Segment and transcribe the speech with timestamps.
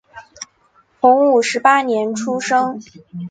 [0.99, 2.81] 洪武十八年出生。